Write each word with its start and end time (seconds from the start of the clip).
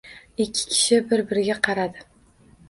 Ikki 0.45 0.63
kishi 0.71 0.99
bir-biriga 1.11 1.59
qaradi. 1.69 2.03